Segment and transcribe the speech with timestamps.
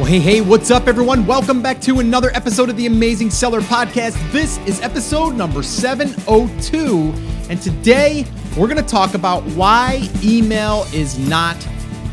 [0.00, 1.26] Well, hey, hey, what's up, everyone?
[1.26, 4.16] Welcome back to another episode of the Amazing Seller Podcast.
[4.32, 7.12] This is episode number 702.
[7.50, 8.24] And today
[8.56, 11.54] we're going to talk about why email is not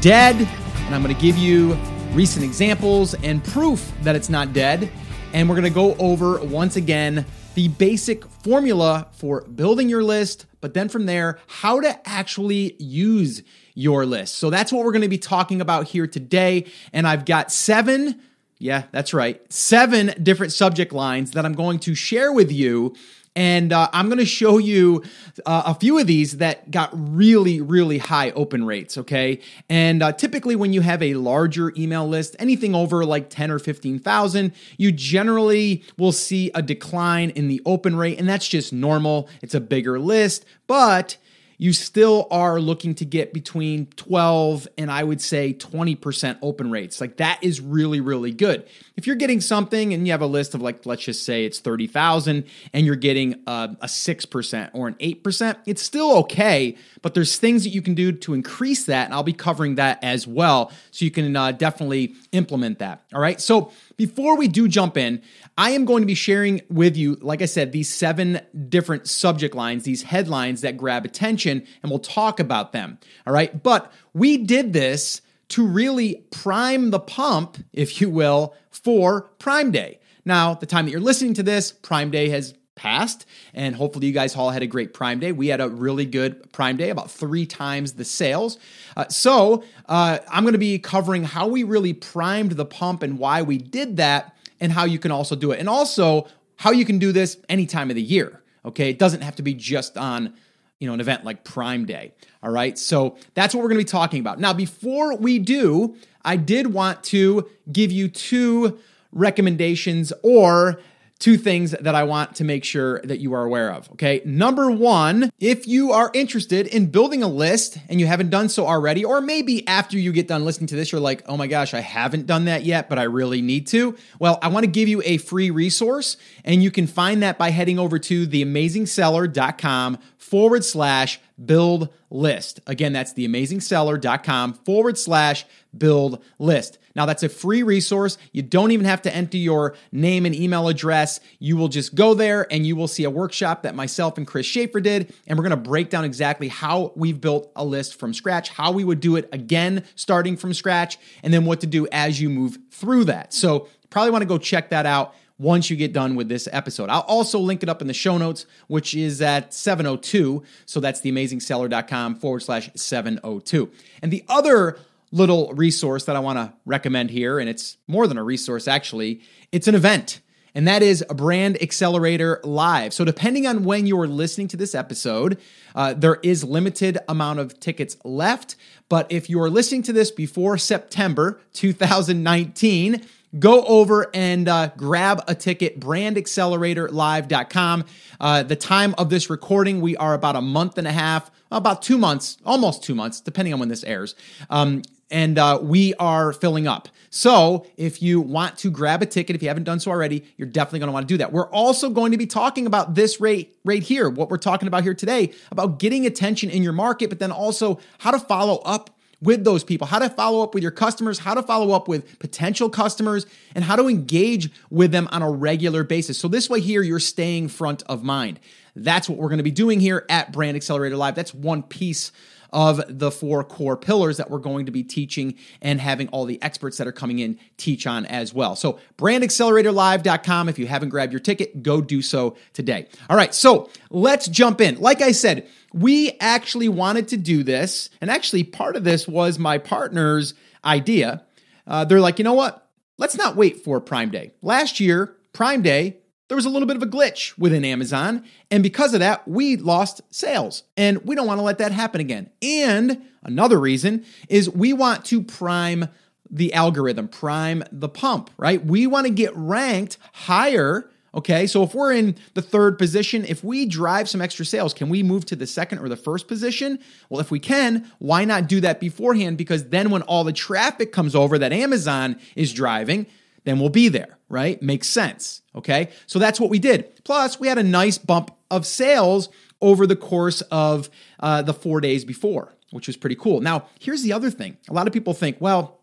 [0.01, 0.35] dead.
[0.35, 1.75] And I'm going to give you
[2.11, 4.91] recent examples and proof that it's not dead.
[5.31, 7.25] And we're going to go over once again
[7.55, 13.43] the basic formula for building your list, but then from there, how to actually use
[13.77, 14.35] your list.
[14.35, 16.65] So that's what we're going to be talking about here today.
[16.93, 18.19] And I've got seven,
[18.57, 22.95] yeah, that's right, seven different subject lines that I'm going to share with you
[23.37, 25.03] and uh, I'm going to show you
[25.45, 28.97] uh, a few of these that got really, really high open rates.
[28.97, 29.41] Okay.
[29.69, 33.59] And uh, typically, when you have a larger email list, anything over like 10 or
[33.59, 38.19] 15,000, you generally will see a decline in the open rate.
[38.19, 39.29] And that's just normal.
[39.43, 40.43] It's a bigger list.
[40.65, 41.17] But
[41.59, 47.01] you still are looking to get between 12 and I would say 20% open rates.
[47.01, 48.67] Like that is really, really good.
[48.95, 51.59] If you're getting something and you have a list of like, let's just say it's
[51.59, 57.37] 30,000 and you're getting a, a 6% or an 8%, it's still okay, but there's
[57.37, 59.05] things that you can do to increase that.
[59.05, 60.71] And I'll be covering that as well.
[60.91, 63.01] So you can uh, definitely implement that.
[63.13, 63.41] All right.
[63.41, 65.21] So before we do jump in,
[65.57, 69.55] I am going to be sharing with you, like I said, these seven different subject
[69.55, 72.99] lines, these headlines that grab attention, and we'll talk about them.
[73.25, 73.61] All right.
[73.61, 79.99] But we did this to really prime the pump, if you will, for Prime Day.
[80.25, 84.13] Now, the time that you're listening to this, Prime Day has passed, and hopefully you
[84.13, 85.33] guys all had a great Prime Day.
[85.33, 88.57] We had a really good Prime Day, about three times the sales.
[88.95, 93.19] Uh, so, uh, I'm going to be covering how we really primed the pump and
[93.19, 95.59] why we did that and how you can also do it.
[95.59, 98.41] And also how you can do this any time of the year.
[98.65, 98.89] Okay.
[98.89, 100.33] It doesn't have to be just on,
[100.79, 102.13] you know, an event like Prime Day.
[102.43, 102.77] All right.
[102.77, 104.39] So that's what we're going to be talking about.
[104.39, 108.79] Now, before we do, I did want to give you two
[109.11, 110.79] recommendations or
[111.19, 113.89] two things that I want to make sure that you are aware of.
[113.93, 114.21] Okay.
[114.25, 118.67] Number one, if you are interested in building a list and you haven't done so
[118.67, 121.73] already, or maybe after you get done listening to this, you're like, oh my gosh,
[121.73, 123.97] I haven't done that yet, but I really need to.
[124.19, 127.49] Well, I want to give you a free resource, and you can find that by
[127.49, 132.59] heading over to theamazingseller.com forward slash build list.
[132.67, 135.45] Again, that's theamazingseller.com forward slash
[135.77, 136.79] build list.
[136.95, 138.17] Now, that's a free resource.
[138.31, 141.19] You don't even have to enter your name and email address.
[141.37, 144.47] You will just go there and you will see a workshop that myself and Chris
[144.47, 145.13] Shaffer did.
[145.27, 148.71] And we're going to break down exactly how we've built a list from scratch, how
[148.71, 152.29] we would do it again, starting from scratch, and then what to do as you
[152.29, 153.31] move through that.
[153.33, 156.89] So, probably want to go check that out once you get done with this episode.
[156.89, 160.43] I'll also link it up in the show notes, which is at 702.
[160.65, 163.71] So that's theamazingseller.com forward slash 702.
[164.01, 164.79] And the other
[165.11, 169.21] little resource that I want to recommend here, and it's more than a resource actually,
[169.51, 170.21] it's an event.
[170.55, 172.91] And that is a Brand Accelerator Live.
[172.91, 175.37] So, depending on when you're listening to this episode,
[175.75, 178.55] uh, there is limited amount of tickets left.
[178.89, 183.05] But if you're listening to this before September 2019,
[183.39, 187.85] go over and uh, grab a ticket brandacceleratorlive.com
[188.19, 191.81] uh, the time of this recording we are about a month and a half about
[191.81, 194.15] two months almost two months depending on when this airs.
[194.49, 196.89] Um, and uh, we are filling up.
[197.09, 200.47] So if you want to grab a ticket if you haven't done so already you're
[200.47, 201.31] definitely going to want to do that.
[201.31, 204.83] We're also going to be talking about this rate right here what we're talking about
[204.83, 208.96] here today about getting attention in your market but then also how to follow up
[209.21, 212.19] with those people, how to follow up with your customers, how to follow up with
[212.19, 216.19] potential customers, and how to engage with them on a regular basis.
[216.19, 218.39] So, this way, here, you're staying front of mind.
[218.75, 221.15] That's what we're going to be doing here at Brand Accelerator Live.
[221.15, 222.11] That's one piece
[222.51, 226.41] of the four core pillars that we're going to be teaching and having all the
[226.41, 228.55] experts that are coming in teach on as well.
[228.55, 230.49] So, brandacceleratorlive.com.
[230.49, 232.87] If you haven't grabbed your ticket, go do so today.
[233.09, 234.79] All right, so let's jump in.
[234.79, 239.37] Like I said, we actually wanted to do this, and actually, part of this was
[239.37, 240.33] my partner's
[240.63, 241.23] idea.
[241.65, 242.67] Uh, they're like, you know what?
[242.97, 244.31] Let's not wait for Prime Day.
[244.41, 245.97] Last year, Prime Day,
[246.27, 248.23] there was a little bit of a glitch within Amazon.
[248.51, 250.63] And because of that, we lost sales.
[250.75, 252.29] And we don't want to let that happen again.
[252.41, 255.87] And another reason is we want to prime
[256.29, 258.63] the algorithm, prime the pump, right?
[258.65, 263.43] We want to get ranked higher Okay, so if we're in the third position, if
[263.43, 266.77] we drive some extra sales, can we move to the second or the first position?
[267.09, 269.35] Well, if we can, why not do that beforehand?
[269.35, 273.07] Because then when all the traffic comes over that Amazon is driving,
[273.47, 274.61] then we'll be there, right?
[274.61, 275.41] Makes sense.
[275.55, 277.03] Okay, so that's what we did.
[277.03, 279.29] Plus, we had a nice bump of sales
[279.61, 280.89] over the course of
[281.19, 283.41] uh, the four days before, which was pretty cool.
[283.41, 285.79] Now, here's the other thing a lot of people think, well,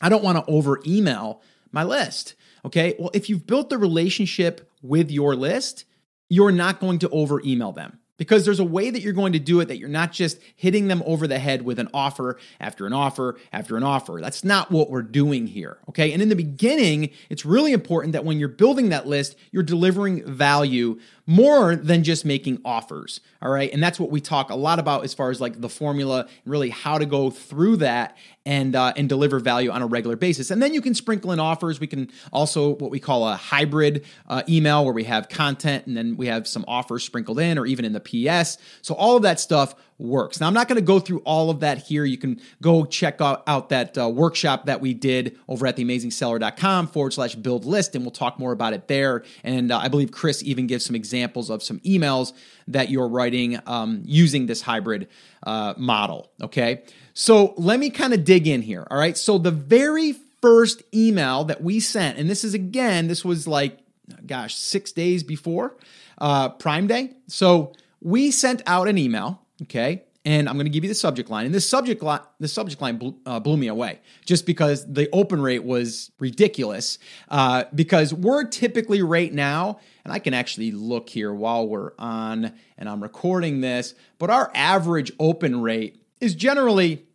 [0.00, 1.42] I don't want to over email
[1.72, 2.34] my list.
[2.64, 2.94] Okay.
[2.98, 5.86] Well, if you've built the relationship with your list,
[6.28, 9.38] you're not going to over email them because there's a way that you're going to
[9.38, 12.86] do it that you're not just hitting them over the head with an offer after
[12.86, 14.18] an offer after an offer.
[14.20, 15.78] That's not what we're doing here.
[15.88, 16.12] Okay.
[16.12, 20.22] And in the beginning, it's really important that when you're building that list, you're delivering
[20.30, 23.20] value more than just making offers.
[23.40, 23.72] All right.
[23.72, 26.52] And that's what we talk a lot about as far as like the formula and
[26.52, 30.50] really how to go through that and uh, and deliver value on a regular basis.
[30.50, 31.78] And then you can sprinkle in offers.
[31.78, 35.96] We can also what we call a hybrid uh, email where we have content and
[35.96, 38.58] then we have some offers sprinkled in or even in the PS.
[38.82, 40.40] So all of that stuff works.
[40.40, 42.04] Now, I'm not going to go through all of that here.
[42.04, 46.88] You can go check out, out that uh, workshop that we did over at theamazingseller.com
[46.88, 49.24] forward slash build list, and we'll talk more about it there.
[49.44, 52.32] And uh, I believe Chris even gives some examples of some emails
[52.68, 55.08] that you're writing um, using this hybrid
[55.42, 56.30] uh, model.
[56.42, 56.82] Okay.
[57.14, 58.86] So let me kind of dig in here.
[58.90, 59.16] All right.
[59.16, 63.78] So the very first email that we sent, and this is again, this was like,
[64.26, 65.76] gosh, six days before
[66.18, 67.12] uh, Prime Day.
[67.26, 70.04] So we sent out an email Okay.
[70.24, 71.46] And I'm going to give you the subject line.
[71.46, 75.08] And this subject line, the subject line blew, uh, blew me away just because the
[75.12, 76.98] open rate was ridiculous.
[77.28, 82.52] Uh, because we're typically right now, and I can actually look here while we're on
[82.76, 87.06] and I'm recording this, but our average open rate is generally,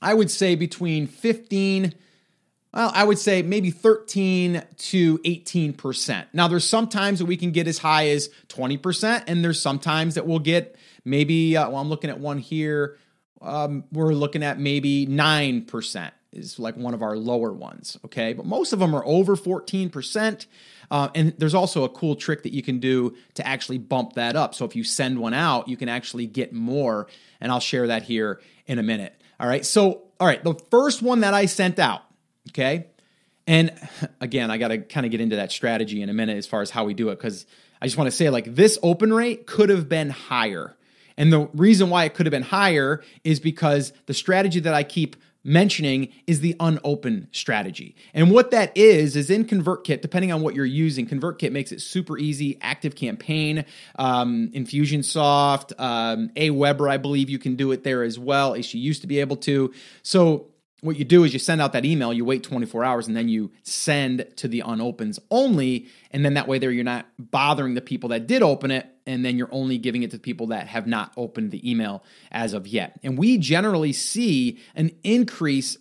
[0.00, 1.92] I would say, between 15
[2.78, 6.26] well, I would say maybe 13 to 18%.
[6.32, 10.28] Now, there's sometimes that we can get as high as 20%, and there's sometimes that
[10.28, 12.96] we'll get maybe, uh, well, I'm looking at one here.
[13.42, 17.98] Um, we're looking at maybe 9% is like one of our lower ones.
[18.04, 18.32] Okay.
[18.32, 20.46] But most of them are over 14%.
[20.88, 24.36] Uh, and there's also a cool trick that you can do to actually bump that
[24.36, 24.54] up.
[24.54, 27.08] So if you send one out, you can actually get more.
[27.40, 29.20] And I'll share that here in a minute.
[29.40, 29.66] All right.
[29.66, 30.44] So, all right.
[30.44, 32.02] The first one that I sent out,
[32.48, 32.86] okay.
[33.46, 33.72] And
[34.20, 36.62] again, I got to kind of get into that strategy in a minute as far
[36.62, 37.46] as how we do it because
[37.80, 40.76] I just want to say like this open rate could have been higher.
[41.16, 44.84] And the reason why it could have been higher is because the strategy that I
[44.84, 47.96] keep mentioning is the unopened strategy.
[48.12, 51.80] And what that is, is in ConvertKit, depending on what you're using, ConvertKit makes it
[51.80, 52.58] super easy.
[52.60, 53.64] Active Campaign,
[53.98, 58.80] um, Infusionsoft, um, Aweber, I believe you can do it there as well, as you
[58.80, 59.72] used to be able to.
[60.02, 60.48] So
[60.80, 63.28] what you do is you send out that email, you wait 24 hours, and then
[63.28, 65.88] you send to the unopens only.
[66.12, 69.24] And then that way, there you're not bothering the people that did open it, and
[69.24, 72.68] then you're only giving it to people that have not opened the email as of
[72.68, 72.98] yet.
[73.02, 75.76] And we generally see an increase,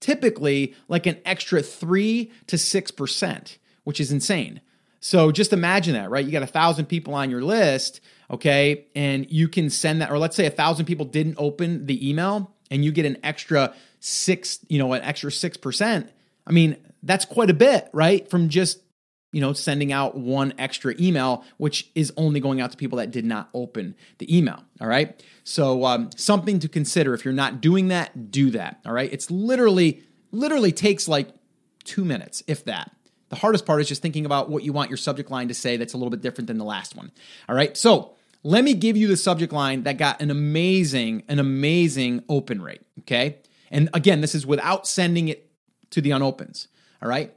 [0.00, 4.60] typically like an extra three to six percent, which is insane.
[4.98, 6.24] So just imagine that, right?
[6.24, 8.00] You got a thousand people on your list,
[8.30, 12.08] okay, and you can send that, or let's say a thousand people didn't open the
[12.08, 16.08] email, and you get an extra six, you know, an extra 6%,
[16.46, 18.28] I mean, that's quite a bit, right?
[18.28, 18.80] From just,
[19.32, 23.10] you know, sending out one extra email, which is only going out to people that
[23.12, 24.64] did not open the email.
[24.80, 25.22] All right.
[25.44, 27.14] So, um, something to consider.
[27.14, 28.80] If you're not doing that, do that.
[28.84, 29.10] All right.
[29.12, 30.02] It's literally,
[30.32, 31.28] literally takes like
[31.84, 32.90] two minutes, if that.
[33.28, 35.76] The hardest part is just thinking about what you want your subject line to say
[35.76, 37.12] that's a little bit different than the last one.
[37.48, 37.76] All right.
[37.76, 42.62] So, let me give you the subject line that got an amazing, an amazing open
[42.62, 42.80] rate.
[43.00, 43.38] Okay.
[43.70, 45.50] And again, this is without sending it
[45.90, 46.68] to the unopens.
[47.02, 47.32] All right.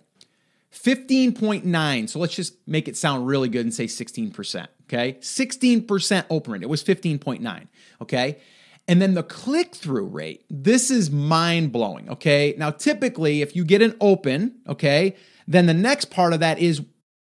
[0.74, 2.10] 15.9.
[2.10, 4.68] So let's just make it sound really good and say 16%.
[4.84, 5.14] Okay.
[5.14, 6.64] 16% open rate.
[6.64, 7.68] It was 15.9.
[8.02, 8.40] Okay.
[8.88, 10.46] And then the click through rate.
[10.50, 12.10] This is mind blowing.
[12.10, 12.56] Okay.
[12.58, 15.16] Now, typically, if you get an open, okay,
[15.48, 16.82] then the next part of that is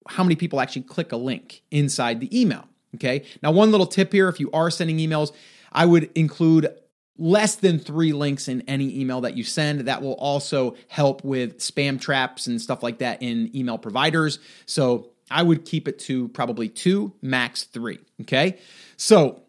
[0.09, 2.67] how many people actually click a link inside the email.
[2.95, 3.25] Okay.
[3.43, 5.33] Now, one little tip here if you are sending emails,
[5.73, 6.75] I would include
[7.21, 9.83] less than three links in any email that you send.
[9.83, 14.39] That will also help with spam traps and stuff like that in email providers.
[14.67, 18.01] So I would keep it to probably two, max three.
[18.23, 18.59] Okay.
[18.97, 19.43] So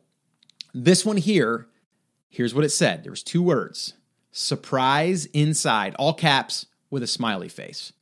[0.73, 1.67] this one here,
[2.29, 3.93] here's what it said there was two words
[4.33, 7.93] surprise inside, all caps with a smiley face.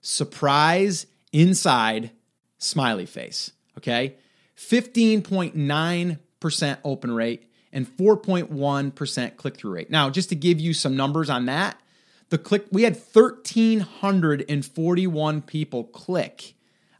[0.00, 2.10] Surprise inside,
[2.58, 3.52] smiley face.
[3.78, 4.16] Okay.
[4.56, 9.90] 15.9% open rate and 4.1% click through rate.
[9.90, 11.80] Now, just to give you some numbers on that,
[12.28, 16.54] the click we had 1341 people click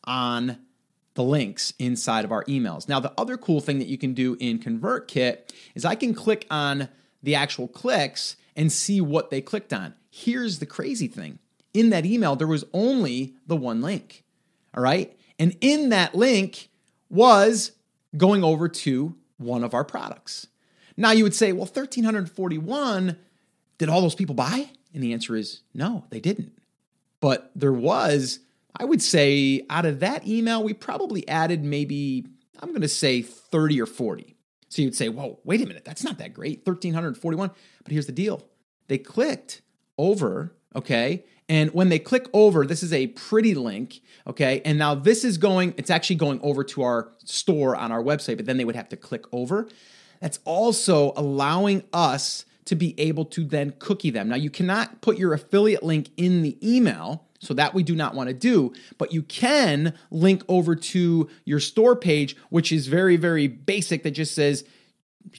[0.05, 0.59] on
[1.15, 2.89] the links inside of our emails.
[2.89, 6.47] Now, the other cool thing that you can do in ConvertKit is I can click
[6.51, 6.89] on
[7.23, 9.95] the actual clicks and see what they clicked on.
[10.11, 11.39] Here's the crazy thing.
[11.73, 14.25] In that email there was only the one link.
[14.75, 15.17] All right?
[15.39, 16.69] And in that link
[17.09, 17.73] was
[18.17, 20.47] going over to one of our products.
[20.97, 23.17] Now you would say, well, 1341,
[23.79, 24.71] did all those people buy?
[24.95, 26.53] And the answer is no, they didn't.
[27.21, 28.41] But there was,
[28.77, 32.27] I would say, out of that email, we probably added maybe,
[32.61, 34.37] I'm going to say 30 or 40.
[34.69, 37.51] So you'd say, whoa, wait a minute, that's not that great, 1,341.
[37.85, 38.45] But here's the deal
[38.89, 39.63] they clicked
[39.99, 41.25] over, okay?
[41.49, 44.63] And when they click over, this is a pretty link, okay?
[44.65, 48.37] And now this is going, it's actually going over to our store on our website,
[48.37, 49.69] but then they would have to click over.
[50.23, 54.29] That's also allowing us to be able to then cookie them.
[54.29, 58.15] Now, you cannot put your affiliate link in the email, so that we do not
[58.15, 63.17] want to do, but you can link over to your store page, which is very,
[63.17, 64.65] very basic that just says,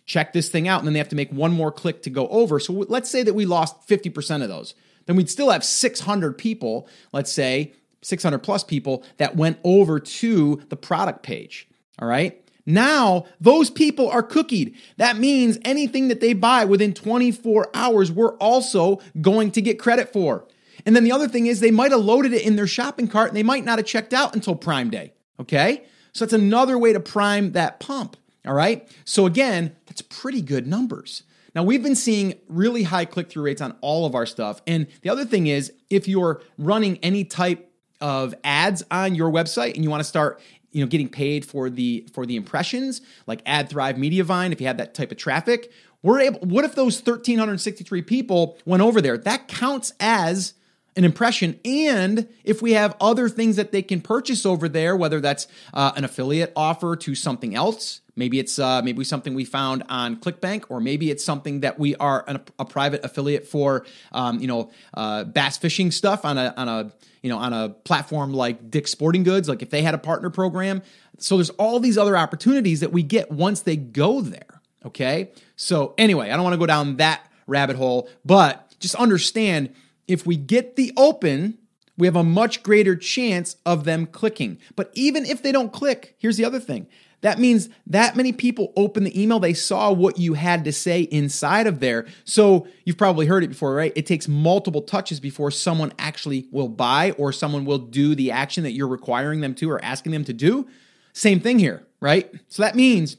[0.05, 0.79] check this thing out.
[0.79, 2.59] And then they have to make one more click to go over.
[2.59, 4.75] So let's say that we lost 50% of those.
[5.05, 7.71] Then we'd still have 600 people, let's say
[8.01, 11.69] 600 plus people that went over to the product page.
[11.99, 12.42] All right.
[12.65, 14.75] Now, those people are cookied.
[14.97, 20.13] That means anything that they buy within 24 hours, we're also going to get credit
[20.13, 20.47] for.
[20.85, 23.29] And then the other thing is they might have loaded it in their shopping cart
[23.29, 25.13] and they might not have checked out until Prime Day.
[25.39, 25.83] Okay?
[26.13, 28.17] So that's another way to prime that pump.
[28.45, 28.87] All right?
[29.05, 31.23] So again, that's pretty good numbers.
[31.55, 34.61] Now, we've been seeing really high click through rates on all of our stuff.
[34.65, 39.75] And the other thing is, if you're running any type of ads on your website
[39.75, 40.41] and you want to start
[40.73, 44.67] you know getting paid for the for the impressions like ad thrive mediavine if you
[44.67, 45.71] have that type of traffic
[46.03, 49.17] we're able what if those 1363 people went over there?
[49.17, 50.53] That counts as
[50.95, 51.59] an impression.
[51.65, 55.93] And if we have other things that they can purchase over there whether that's uh,
[55.95, 60.65] an affiliate offer to something else maybe it's uh, maybe something we found on clickbank
[60.69, 64.69] or maybe it's something that we are an, a private affiliate for um, you know
[64.93, 66.91] uh, bass fishing stuff on a on a
[67.23, 70.29] you know on a platform like dick's sporting goods like if they had a partner
[70.29, 70.83] program
[71.17, 75.95] so there's all these other opportunities that we get once they go there okay so
[75.97, 79.73] anyway i don't want to go down that rabbit hole but just understand
[80.07, 81.57] if we get the open,
[81.97, 84.59] we have a much greater chance of them clicking.
[84.75, 86.87] But even if they don't click, here's the other thing.
[87.23, 91.03] That means that many people open the email, they saw what you had to say
[91.03, 92.05] inside of there.
[92.25, 93.93] So you've probably heard it before, right?
[93.95, 98.63] It takes multiple touches before someone actually will buy or someone will do the action
[98.63, 100.67] that you're requiring them to or asking them to do.
[101.13, 102.29] Same thing here, right?
[102.49, 103.15] So that means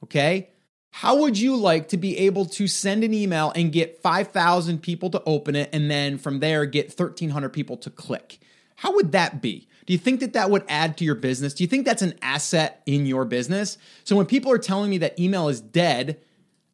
[0.03, 0.49] Okay.
[0.88, 5.11] How would you like to be able to send an email and get 5,000 people
[5.11, 8.38] to open it and then from there get 1,300 people to click?
[8.76, 9.69] How would that be?
[9.85, 11.53] Do you think that that would add to your business?
[11.53, 13.76] Do you think that's an asset in your business?
[14.05, 16.23] So when people are telling me that email is dead,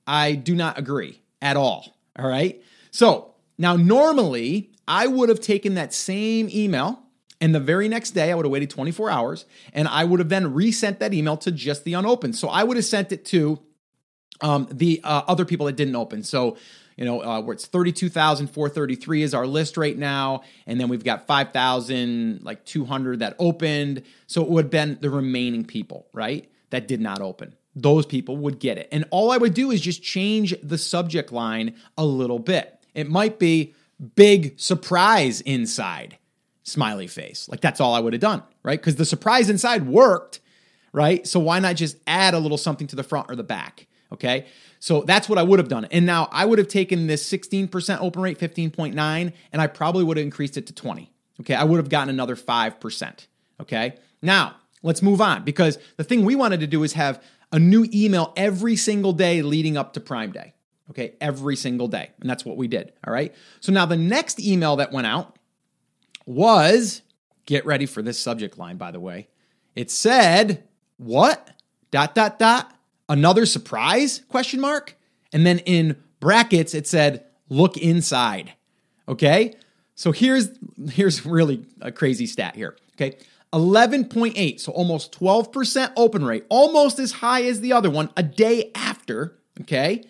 [0.06, 1.96] I do not agree at all.
[2.16, 2.62] All right.
[2.90, 7.02] So now, normally, I would have taken that same email
[7.40, 10.28] and the very next day, I would have waited 24 hours and I would have
[10.28, 12.36] then resent that email to just the unopened.
[12.36, 13.58] So I would have sent it to
[14.42, 16.22] um, the uh, other people that didn't open.
[16.22, 16.56] So
[16.96, 20.42] you know, uh, where it's 32,433 is our list right now.
[20.66, 24.02] And then we've got 5,000, like 200 that opened.
[24.26, 26.50] So it would have been the remaining people, right?
[26.68, 27.54] That did not open.
[27.74, 28.86] Those people would get it.
[28.92, 32.79] And all I would do is just change the subject line a little bit.
[32.94, 33.74] It might be
[34.14, 36.18] big surprise inside,
[36.62, 37.48] smiley face.
[37.48, 38.78] Like that's all I would have done, right?
[38.78, 40.40] Because the surprise inside worked,
[40.92, 41.26] right?
[41.26, 43.86] So why not just add a little something to the front or the back?
[44.12, 44.46] Okay.
[44.80, 45.84] So that's what I would have done.
[45.86, 50.16] And now I would have taken this 16% open rate, 15.9, and I probably would
[50.16, 51.12] have increased it to 20.
[51.40, 51.54] Okay.
[51.54, 53.26] I would have gotten another 5%.
[53.60, 53.94] Okay.
[54.22, 57.86] Now let's move on because the thing we wanted to do is have a new
[57.92, 60.54] email every single day leading up to Prime Day.
[60.90, 61.14] Okay.
[61.20, 62.10] Every single day.
[62.20, 62.92] And that's what we did.
[63.06, 63.34] All right.
[63.60, 65.38] So now the next email that went out
[66.26, 67.02] was
[67.46, 69.28] get ready for this subject line, by the way.
[69.74, 70.64] It said,
[70.96, 71.50] what?
[71.90, 72.72] Dot, dot, dot
[73.10, 74.96] another surprise question mark
[75.32, 78.54] and then in brackets it said look inside
[79.08, 79.52] okay
[79.96, 80.50] so here's
[80.92, 83.18] here's really a crazy stat here okay
[83.52, 88.70] 11.8 so almost 12% open rate almost as high as the other one a day
[88.76, 90.04] after okay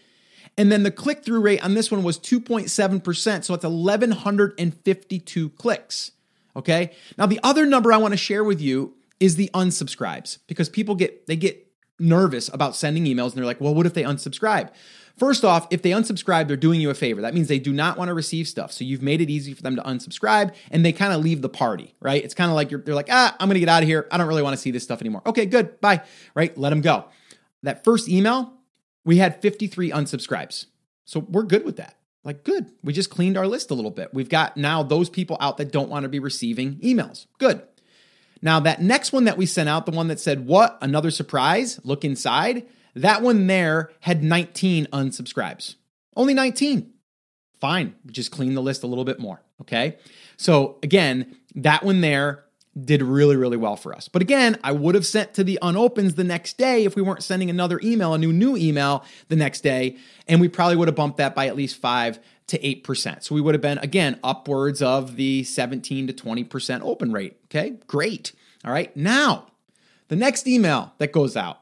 [0.61, 6.12] and then the click through rate on this one was 2.7% so it's 1152 clicks
[6.55, 10.69] okay now the other number i want to share with you is the unsubscribes because
[10.69, 11.67] people get they get
[12.00, 14.71] nervous about sending emails and they're like, well, what if they unsubscribe?
[15.17, 17.21] First off, if they unsubscribe, they're doing you a favor.
[17.21, 18.73] That means they do not want to receive stuff.
[18.73, 21.50] So you've made it easy for them to unsubscribe and they kind of leave the
[21.50, 22.25] party, right?
[22.25, 24.09] It's kind of like they're like, ah, I'm going to get out of here.
[24.11, 25.21] I don't really want to see this stuff anymore.
[25.26, 25.79] Okay, good.
[25.81, 26.02] Bye.
[26.35, 26.57] Right?
[26.57, 27.05] Let them go.
[27.62, 28.55] That first email,
[29.04, 30.66] we had 53 unsubscribes.
[31.04, 31.97] So we're good with that.
[32.23, 32.71] Like, good.
[32.83, 34.12] We just cleaned our list a little bit.
[34.12, 37.26] We've got now those people out that don't want to be receiving emails.
[37.38, 37.62] Good.
[38.42, 40.78] Now, that next one that we sent out, the one that said, What?
[40.80, 41.80] Another surprise?
[41.85, 42.66] Look inside.
[42.95, 45.76] That one there had 19 unsubscribes.
[46.16, 46.92] Only 19.
[47.61, 47.95] Fine.
[48.07, 49.42] Just clean the list a little bit more.
[49.61, 49.99] Okay.
[50.37, 52.45] So again, that one there
[52.79, 54.09] did really, really well for us.
[54.09, 57.23] But again, I would have sent to the unopens the next day if we weren't
[57.23, 59.97] sending another email, a new new email the next day.
[60.29, 63.23] And we probably would have bumped that by at least five to 8%.
[63.23, 67.39] So we would have been, again, upwards of the 17 to 20% open rate.
[67.47, 67.79] Okay.
[67.87, 68.33] Great.
[68.65, 68.97] All right.
[68.97, 69.47] Now,
[70.09, 71.61] the next email that goes out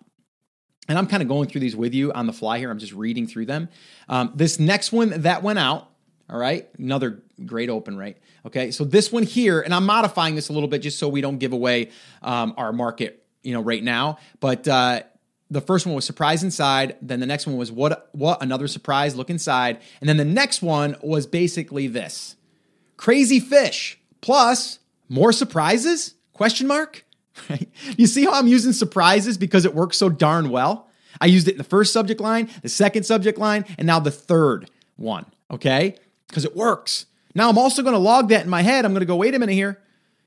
[0.88, 2.70] and I'm kind of going through these with you on the fly here.
[2.70, 3.68] I'm just reading through them.
[4.08, 5.90] Um, this next one that went out,
[6.30, 8.16] all right, another great open rate.
[8.46, 11.20] Okay, so this one here, and I'm modifying this a little bit just so we
[11.20, 11.90] don't give away
[12.22, 14.18] um, our market, you know, right now.
[14.40, 15.02] But uh,
[15.50, 16.96] the first one was surprise inside.
[17.00, 18.10] Then the next one was what?
[18.12, 18.42] What?
[18.42, 19.16] Another surprise.
[19.16, 19.80] Look inside.
[20.00, 22.36] And then the next one was basically this:
[22.96, 26.14] crazy fish plus more surprises?
[26.32, 27.04] Question mark.
[27.96, 30.88] You see how I'm using surprises because it works so darn well?
[31.20, 34.10] I used it in the first subject line, the second subject line, and now the
[34.10, 35.96] third one, okay?
[36.28, 37.06] Because it works.
[37.34, 38.84] Now I'm also going to log that in my head.
[38.84, 39.80] I'm going to go, wait a minute here.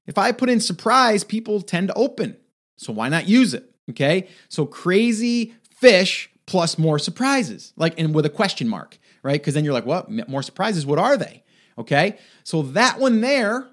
[0.08, 2.38] If I put in surprise, people tend to open.
[2.78, 3.70] So why not use it?
[3.90, 4.28] Okay?
[4.50, 9.40] So crazy fish plus more surprises, like, and with a question mark, right?
[9.40, 10.10] Because then you're like, what?
[10.28, 10.86] More surprises?
[10.86, 11.44] What are they?
[11.78, 12.18] Okay?
[12.44, 13.70] So that one there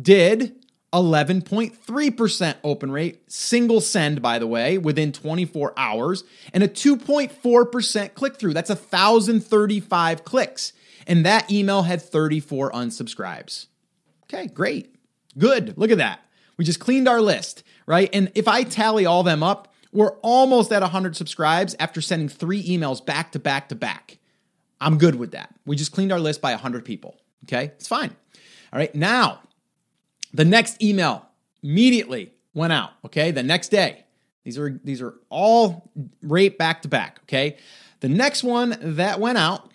[0.00, 0.56] did
[0.92, 8.36] 11.3% open rate, single send, by the way, within 24 hours, and a 2.4% click
[8.36, 8.54] through.
[8.54, 10.72] That's 1,035 clicks.
[11.06, 13.66] And that email had 34 unsubscribes.
[14.24, 14.94] Okay, great.
[15.38, 15.76] Good.
[15.76, 16.20] Look at that.
[16.56, 18.08] We just cleaned our list, right?
[18.12, 22.62] And if I tally all them up, we're almost at 100 subscribes after sending three
[22.62, 24.18] emails back to back to back.
[24.80, 25.54] I'm good with that.
[25.66, 27.16] We just cleaned our list by 100 people.
[27.44, 28.14] Okay, it's fine.
[28.72, 29.40] All right, now
[30.32, 31.26] the next email
[31.62, 33.30] immediately went out, okay?
[33.30, 34.04] The next day.
[34.44, 35.90] These are these are all
[36.22, 37.58] right back to back, okay?
[38.00, 39.70] The next one that went out,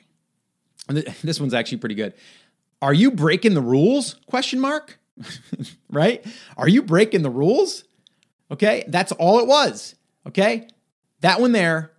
[0.88, 2.14] this one's actually pretty good.
[2.82, 4.16] Are you breaking the rules?
[4.28, 5.00] Question mark.
[5.90, 6.26] right?
[6.58, 7.84] Are you breaking the rules?
[8.52, 8.84] Okay?
[8.88, 9.96] That's all it was.
[10.28, 10.68] Okay?
[11.22, 11.92] That one there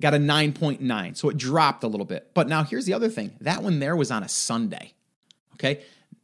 [0.00, 1.16] got a 9.9.
[1.16, 2.30] So it dropped a little bit.
[2.34, 3.32] But now here's the other thing.
[3.40, 4.94] That one there was on a Sunday.
[5.54, 5.82] Okay?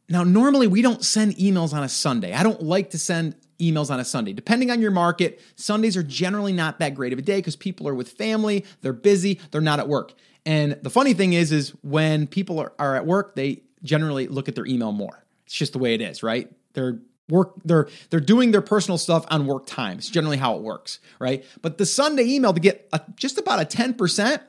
[0.09, 2.33] Now, normally we don't send emails on a Sunday.
[2.33, 4.33] I don't like to send emails on a Sunday.
[4.33, 7.87] Depending on your market, Sundays are generally not that great of a day because people
[7.87, 10.13] are with family, they're busy, they're not at work.
[10.47, 14.47] And the funny thing is, is when people are, are at work, they generally look
[14.47, 15.25] at their email more.
[15.45, 16.51] It's just the way it is, right?
[16.73, 19.97] They're work they're they're doing their personal stuff on work time.
[19.97, 21.43] It's generally how it works, right?
[21.61, 24.39] But the Sunday email to get a, just about a 10%,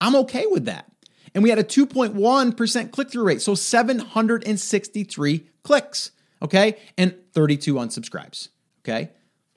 [0.00, 0.92] I'm okay with that
[1.34, 3.42] and we had a 2.1% click through rate.
[3.42, 6.78] So 763 clicks, okay?
[6.98, 8.48] And 32 unsubscribes,
[8.80, 9.10] okay?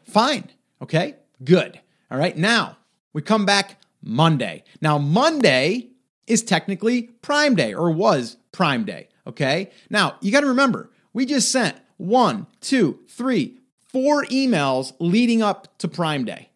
[0.05, 0.49] Fine,
[0.81, 1.15] okay?
[1.43, 1.79] Good.
[2.09, 2.77] All right, now
[3.13, 4.63] we come back Monday.
[4.79, 5.89] Now, Monday
[6.27, 9.71] is technically Prime Day or was Prime Day, okay?
[9.89, 13.59] Now, you got to remember, we just sent one, two, three,
[13.91, 16.49] four emails leading up to Prime Day.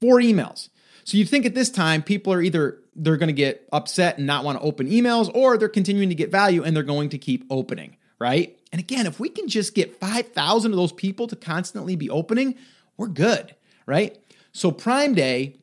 [0.00, 0.68] Four emails.
[1.04, 4.26] So you think at this time people are either they're going to get upset and
[4.26, 7.18] not want to open emails or they're continuing to get value and they're going to
[7.18, 8.58] keep opening, right?
[8.72, 12.56] And again, if we can just get 5,000 of those people to constantly be opening,
[12.96, 13.54] we're good,
[13.84, 14.18] right?
[14.52, 15.56] So Prime Day,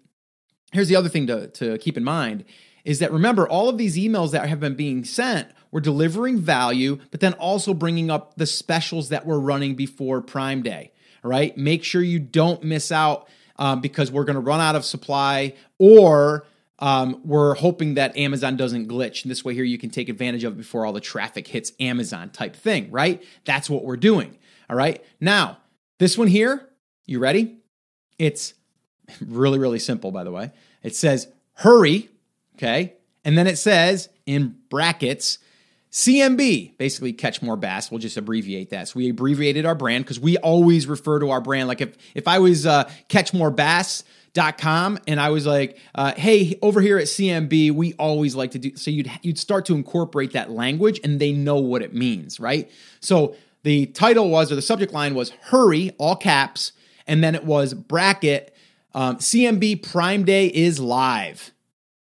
[0.74, 2.44] here's the other thing to, to keep in mind
[2.84, 7.00] is that remember all of these emails that have been being sent we're delivering value
[7.12, 10.92] but then also bringing up the specials that we're running before prime day
[11.24, 14.84] right make sure you don't miss out um, because we're going to run out of
[14.84, 16.46] supply or
[16.80, 19.24] um, we're hoping that Amazon doesn't glitch.
[19.24, 21.72] And this way, here you can take advantage of it before all the traffic hits
[21.80, 23.24] Amazon type thing, right?
[23.46, 24.38] That's what we're doing.
[24.70, 25.04] All right.
[25.22, 25.60] Now,
[26.00, 26.68] this one here,
[27.06, 27.58] you ready?
[28.18, 28.54] It's
[29.22, 30.52] really, really simple, by the way.
[30.82, 32.10] It says hurry,
[32.56, 32.94] okay?
[33.24, 35.40] And then it says in brackets,
[35.92, 37.92] CMB, basically catch more bass.
[37.92, 38.88] We'll just abbreviate that.
[38.88, 41.68] So we abbreviated our brand because we always refer to our brand.
[41.68, 46.98] Like if if I was uh, catchmorebass.com and I was like, uh, hey, over here
[46.98, 51.00] at CMB, we always like to do so you'd you'd start to incorporate that language
[51.04, 52.72] and they know what it means, right?
[53.00, 56.72] So the title was or the subject line was hurry, all caps,
[57.06, 58.53] and then it was bracket
[58.94, 61.52] Um, CMB Prime Day is live.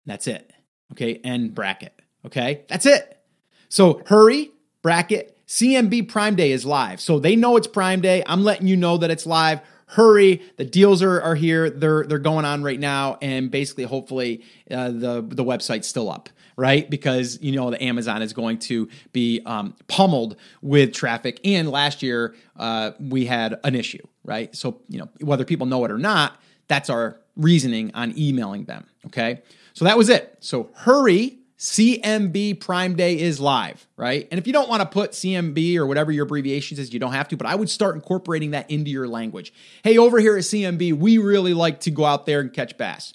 [0.07, 0.53] That's it.
[0.93, 1.21] Okay.
[1.25, 2.01] And bracket.
[2.25, 2.65] Okay.
[2.69, 3.21] That's it.
[3.69, 4.51] So hurry,
[4.83, 5.39] bracket.
[5.47, 7.01] CMB Prime Day is live.
[7.01, 8.23] So they know it's Prime Day.
[8.27, 9.61] I'm letting you know that it's live.
[9.87, 10.43] Hurry.
[10.57, 11.71] The deals are, are here.
[11.71, 13.19] They're, they're going on right now.
[13.23, 16.91] And basically, hopefully, uh, the, the website's still up right?
[16.91, 22.03] Because you know the Amazon is going to be um, pummeled with traffic, and last
[22.03, 24.55] year uh, we had an issue, right?
[24.55, 26.37] So you know whether people know it or not,
[26.69, 28.87] that's our reasoning on emailing them.
[29.07, 30.37] Okay, so that was it.
[30.41, 31.35] So hurry.
[31.59, 34.29] CMB Prime Day is live, right?
[34.31, 37.15] And if you don't want to put CMB or whatever your abbreviation is, you don't
[37.15, 39.53] have to, but I would start incorporating that into your language.
[39.83, 43.13] Hey, over here at CMB, we really like to go out there and catch bass.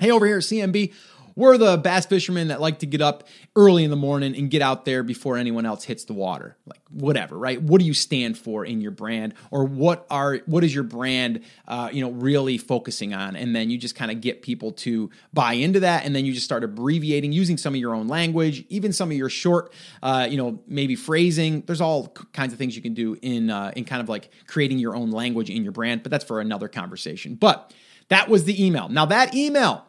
[0.00, 0.94] Hey, over here at CMB,
[1.38, 4.60] we're the bass fishermen that like to get up early in the morning and get
[4.60, 6.56] out there before anyone else hits the water.
[6.66, 7.62] Like whatever, right?
[7.62, 11.44] What do you stand for in your brand, or what are what is your brand,
[11.68, 13.36] uh, you know, really focusing on?
[13.36, 16.32] And then you just kind of get people to buy into that, and then you
[16.32, 19.72] just start abbreviating, using some of your own language, even some of your short,
[20.02, 21.62] uh, you know, maybe phrasing.
[21.66, 24.80] There's all kinds of things you can do in uh, in kind of like creating
[24.80, 27.36] your own language in your brand, but that's for another conversation.
[27.36, 27.72] But
[28.08, 28.88] that was the email.
[28.88, 29.86] Now that email,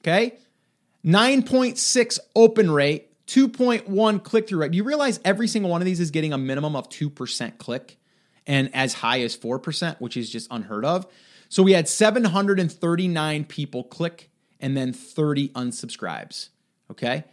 [0.00, 0.38] okay
[1.06, 4.72] 9.6 open rate, 2.1 click through rate.
[4.72, 7.98] Do you realize every single one of these is getting a minimum of 2% click
[8.46, 11.06] and as high as 4%, which is just unheard of?
[11.48, 16.48] So we had 739 people click and then 30 unsubscribes.
[16.90, 17.24] Okay?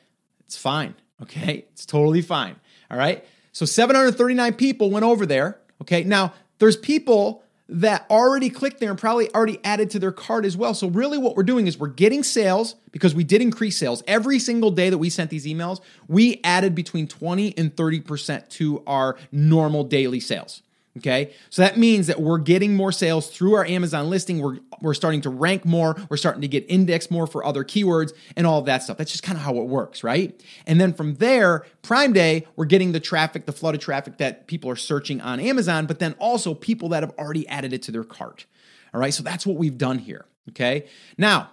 [0.41, 0.93] It's fine.
[1.21, 1.65] Okay?
[1.71, 2.57] It's totally fine.
[2.91, 3.25] All right?
[3.53, 5.59] So 739 people went over there.
[5.81, 6.03] Okay?
[6.03, 10.57] Now, there's people that already clicked there and probably already added to their cart as
[10.57, 10.73] well.
[10.73, 14.03] So, really, what we're doing is we're getting sales because we did increase sales.
[14.07, 18.83] Every single day that we sent these emails, we added between 20 and 30% to
[18.85, 20.61] our normal daily sales.
[20.97, 21.33] Okay.
[21.49, 24.39] So that means that we're getting more sales through our Amazon listing.
[24.39, 25.97] We're, we're starting to rank more.
[26.07, 28.97] We're starting to get indexed more for other keywords and all of that stuff.
[28.97, 30.39] That's just kind of how it works, right?
[30.67, 34.45] And then from there, Prime Day, we're getting the traffic, the flood of traffic that
[34.45, 37.91] people are searching on Amazon, but then also people that have already added it to
[37.91, 38.45] their cart.
[38.93, 39.13] All right.
[39.13, 40.25] So that's what we've done here.
[40.49, 40.85] Okay.
[41.17, 41.49] Now,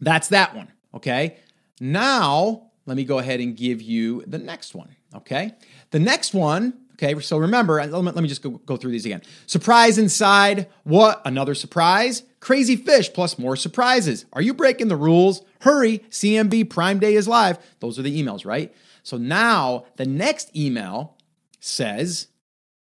[0.00, 0.72] that's that one.
[0.94, 1.36] Okay.
[1.80, 4.96] Now, let me go ahead and give you the next one.
[5.14, 5.52] Okay.
[5.90, 9.22] The next one Okay, so remember, let me, just go, go through these again.
[9.46, 10.68] Surprise inside.
[10.84, 11.20] What?
[11.24, 12.22] Another surprise?
[12.38, 14.26] Crazy fish plus more surprises.
[14.32, 15.42] Are you breaking the rules?
[15.62, 17.58] Hurry, CMB Prime Day is live.
[17.80, 18.72] Those are the emails, right?
[19.02, 21.16] So now the next email
[21.58, 22.28] says,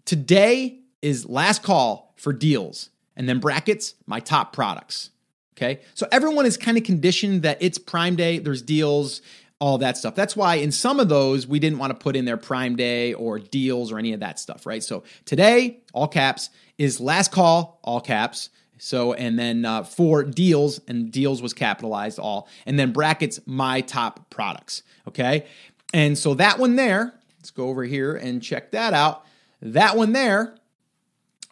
[0.06, 2.90] Today is last call for deals.
[3.16, 5.10] And then brackets, my top products.
[5.56, 9.20] Okay, so everyone is kind of conditioned that it's Prime Day, there's deals,
[9.60, 10.14] all that stuff.
[10.14, 13.12] That's why in some of those, we didn't want to put in their Prime Day
[13.12, 14.82] or deals or any of that stuff, right?
[14.82, 18.48] So today, all caps, is last call, all caps.
[18.78, 23.82] So, and then uh, for deals, and deals was capitalized all, and then brackets, my
[23.82, 24.82] top products.
[25.06, 25.44] Okay.
[25.92, 29.26] And so that one there, let's go over here and check that out.
[29.60, 30.56] That one there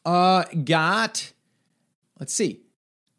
[0.06, 1.32] uh, got,
[2.18, 2.62] let's see,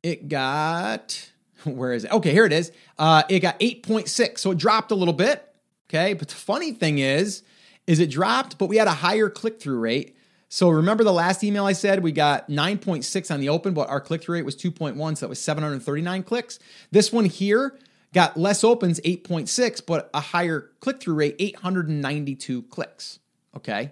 [0.01, 1.28] it got
[1.63, 2.11] where is it?
[2.11, 2.71] Okay, here it is.
[2.97, 5.45] Uh, it got 8.6, so it dropped a little bit.
[5.89, 7.41] Okay, but the funny thing is,
[7.87, 10.15] is it dropped, but we had a higher click through rate.
[10.47, 14.01] So remember the last email I said we got 9.6 on the open, but our
[14.01, 16.59] click through rate was 2.1, so that was 739 clicks.
[16.91, 17.77] This one here
[18.13, 23.19] got less opens, 8.6, but a higher click through rate, 892 clicks.
[23.55, 23.91] Okay,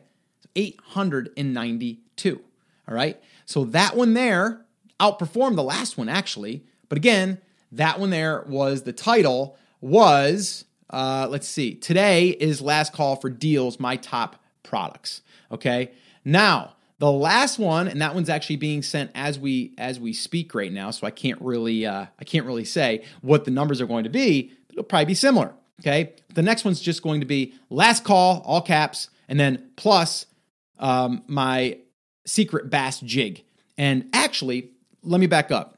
[0.55, 2.41] 892.
[2.87, 4.65] All right, so that one there
[4.99, 7.39] outperformed the last one actually, but again,
[7.73, 11.75] that one there was the title was uh, let's see.
[11.75, 15.21] Today is last call for deals, my top products.
[15.51, 15.91] Okay.
[16.23, 20.55] Now, the last one, and that one's actually being sent as we as we speak
[20.55, 23.85] right now, so I can't really uh, I can't really say what the numbers are
[23.85, 24.51] going to be.
[24.71, 25.53] It'll probably be similar.
[25.81, 26.13] Okay.
[26.33, 30.25] The next one's just going to be last call, all caps, and then plus
[30.79, 31.77] um, my
[32.25, 33.43] secret bass jig.
[33.77, 34.71] And actually,
[35.03, 35.77] let me back up.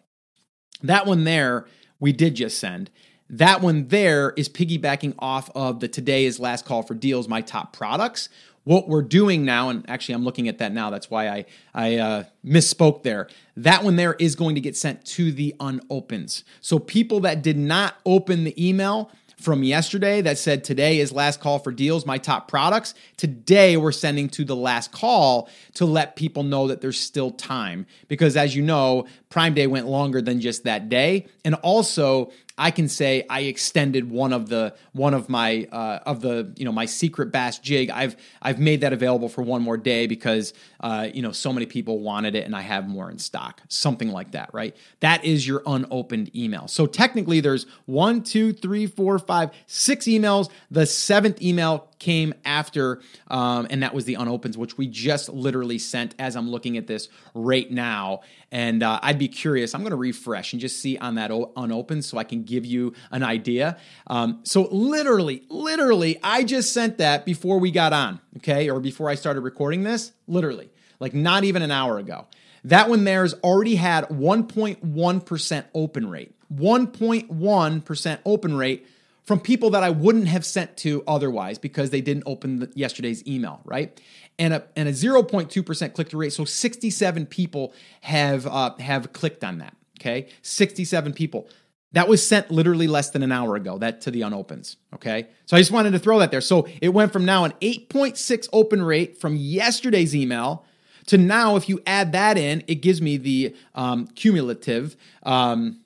[0.84, 1.65] That one there
[1.99, 2.89] we did just send.
[3.29, 7.41] That one there is piggybacking off of the today is last call for deals, my
[7.41, 8.29] top products.
[8.63, 11.95] What we're doing now, and actually I'm looking at that now, that's why I, I
[11.97, 13.27] uh, misspoke there.
[13.55, 16.43] That one there is going to get sent to the unopens.
[16.62, 21.39] So people that did not open the email, from yesterday that said today is last
[21.39, 22.93] call for deals, my top products.
[23.15, 27.85] Today we're sending to the last call to let people know that there's still time
[28.09, 31.28] because as you know, Prime Day went longer than just that day.
[31.46, 36.22] And also, I can say I extended one of the one of my uh, of
[36.22, 37.92] the you know my secret bass jig.
[37.92, 41.68] I've I've made that available for one more day because uh, you know so many
[41.68, 43.62] people wanted it and I have more in stock.
[43.70, 44.76] Something like that, right?
[45.00, 46.68] That is your unopened email.
[46.68, 50.50] So technically, there's one, two, three, four, five, six emails.
[50.72, 55.77] The seventh email came after, um, and that was the unopens, which we just literally
[55.77, 58.21] sent as I'm looking at this right now.
[58.51, 59.75] And uh, I'd be curious.
[59.75, 62.65] I'm going to refresh and just see on that o- unopened so I can give
[62.65, 63.77] you an idea.
[64.07, 69.09] Um, so literally, literally, I just sent that before we got on, okay, or before
[69.09, 70.13] I started recording this.
[70.27, 72.27] Literally, like not even an hour ago.
[72.63, 76.35] That one there's already had 1.1% open rate.
[76.53, 78.88] 1.1% open rate
[79.30, 83.24] from people that I wouldn't have sent to otherwise because they didn't open the, yesterday's
[83.28, 84.02] email, right?
[84.39, 86.34] And a, and a 0.2% click through rate.
[86.34, 90.30] So 67 people have, uh, have clicked on that, okay?
[90.42, 91.48] 67 people.
[91.92, 95.28] That was sent literally less than an hour ago, that to the unopens, okay?
[95.46, 96.42] So I just wanted to throw that there.
[96.42, 100.65] So it went from now an 8.6 open rate from yesterday's email
[101.06, 104.98] to now, if you add that in, it gives me the um, cumulative.
[105.22, 105.82] Um,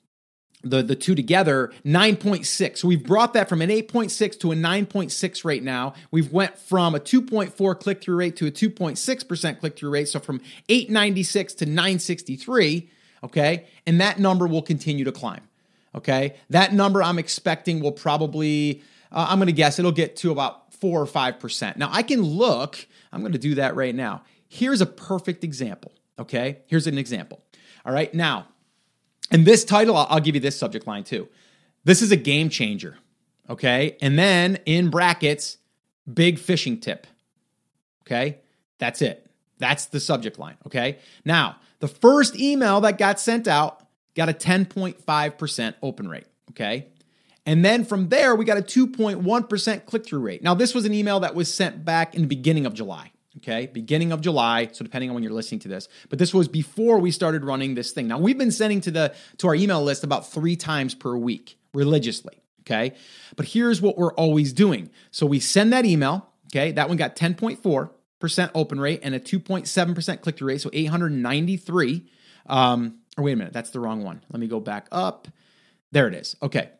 [0.64, 5.44] the, the two together 9.6 so we've brought that from an 8.6 to a 9.6
[5.44, 5.94] right now.
[6.10, 10.08] We've went from a 2.4 click-through rate to a 2.6% click-through rate.
[10.08, 12.90] So from 896 to 963
[13.22, 13.66] okay?
[13.86, 15.42] And that number will continue to climb
[15.94, 16.36] okay?
[16.50, 20.72] That number i'm expecting will probably uh, i'm going to guess it'll get to about
[20.74, 24.22] 4 or 5% now i can look i'm going to do that right now.
[24.48, 26.58] Here's a perfect example okay?
[26.66, 27.42] Here's an example.
[27.84, 28.46] All right now
[29.30, 31.28] and this title, I'll, give you this subject line too.
[31.84, 32.98] This is a game changer.
[33.48, 33.96] Okay.
[34.00, 35.58] And then in brackets,
[36.12, 37.06] big fishing tip.
[38.02, 38.38] Okay.
[38.78, 39.26] That's it.
[39.58, 40.56] That's the subject line.
[40.66, 40.98] Okay.
[41.24, 46.26] Now, the first email that got sent out got a 10.5% open rate.
[46.50, 46.88] Okay.
[47.46, 50.42] And then from there, we got a 2.1% click through rate.
[50.42, 53.66] Now, this was an email that was sent back in the beginning of July okay
[53.66, 56.98] beginning of july so depending on when you're listening to this but this was before
[56.98, 58.08] we started running this thing.
[58.08, 61.58] Now we've been sending to the to our email list about three times per week
[61.72, 62.94] religiously okay?
[63.36, 64.90] But here's what we're always doing.
[65.10, 66.72] So we send that email okay?
[66.72, 72.06] That one got 10.4% open rate and a 2.7% click-through rate so 893
[72.46, 74.22] um or wait a minute that's the wrong one.
[74.30, 75.28] Let me go back up.
[75.92, 76.70] There it is okay.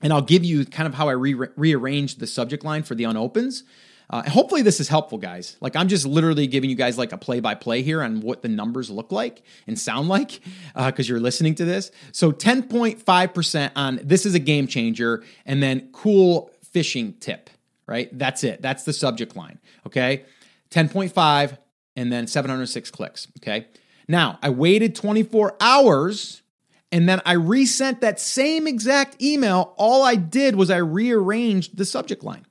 [0.00, 3.04] And i'll give you kind of how i re- rearranged the subject line for the
[3.04, 3.64] unopens
[4.10, 5.56] uh, hopefully, this is helpful, guys.
[5.60, 8.42] Like, I'm just literally giving you guys like a play by play here on what
[8.42, 10.40] the numbers look like and sound like
[10.74, 11.90] because uh, you're listening to this.
[12.12, 17.50] So, 10.5% on this is a game changer, and then cool fishing tip,
[17.86, 18.08] right?
[18.16, 18.62] That's it.
[18.62, 19.58] That's the subject line.
[19.86, 20.24] Okay.
[20.70, 21.58] 10.5
[21.96, 23.28] and then 706 clicks.
[23.38, 23.66] Okay.
[24.06, 26.42] Now, I waited 24 hours
[26.90, 29.74] and then I resent that same exact email.
[29.76, 32.46] All I did was I rearranged the subject line.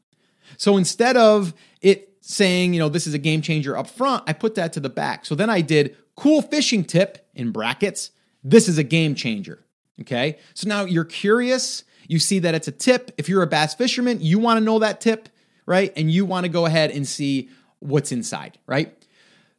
[0.57, 4.33] So instead of it saying, you know, this is a game changer up front, I
[4.33, 5.25] put that to the back.
[5.25, 8.11] So then I did cool fishing tip in brackets.
[8.43, 9.63] This is a game changer.
[10.01, 10.37] Okay.
[10.53, 11.83] So now you're curious.
[12.07, 13.11] You see that it's a tip.
[13.17, 15.29] If you're a bass fisherman, you want to know that tip,
[15.65, 15.91] right?
[15.95, 18.93] And you want to go ahead and see what's inside, right?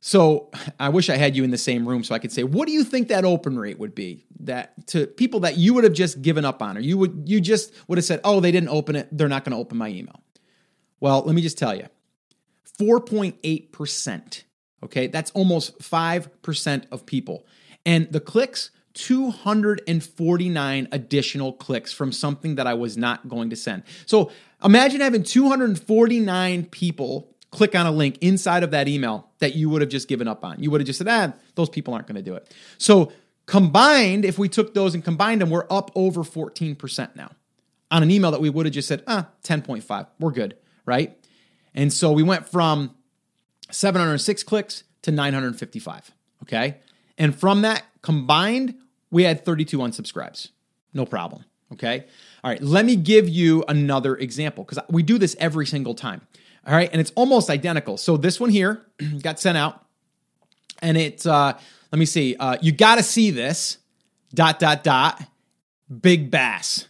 [0.00, 2.66] So I wish I had you in the same room so I could say, what
[2.66, 4.24] do you think that open rate would be?
[4.40, 7.40] That to people that you would have just given up on, or you would you
[7.40, 9.88] just would have said, oh, they didn't open it, they're not going to open my
[9.88, 10.22] email.
[11.00, 11.86] Well, let me just tell you
[12.78, 14.42] 4.8%.
[14.84, 17.44] Okay, that's almost 5% of people.
[17.84, 23.82] And the clicks, 249 additional clicks from something that I was not going to send.
[24.06, 24.30] So
[24.62, 29.80] imagine having 249 people click on a link inside of that email that you would
[29.80, 30.62] have just given up on.
[30.62, 32.52] You would have just said, ah, those people aren't going to do it.
[32.76, 33.12] So
[33.46, 37.30] combined, if we took those and combined them, we're up over 14% now
[37.90, 40.56] on an email that we would have just said, ah, 10.5, we're good
[40.88, 41.16] right?
[41.74, 42.94] And so we went from
[43.70, 46.10] 706 clicks to 955,
[46.42, 46.78] okay?
[47.16, 48.74] And from that combined,
[49.10, 50.48] we had 32 unsubscribes.
[50.92, 52.06] No problem, okay?
[52.42, 56.22] All right, let me give you another example because we do this every single time.
[56.66, 57.96] All right, and it's almost identical.
[57.96, 58.84] So this one here
[59.22, 59.84] got sent out,
[60.82, 61.58] and it's uh,
[61.92, 62.36] let me see.
[62.36, 63.78] Uh, you got to see this.
[64.34, 65.22] Dot dot dot.
[65.88, 66.86] Big bass,